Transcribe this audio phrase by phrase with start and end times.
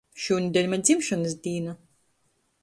[0.21, 1.77] Šūnedeļ maņ dzimšonys dīna.